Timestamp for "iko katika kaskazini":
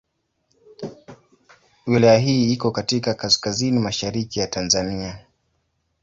2.53-3.79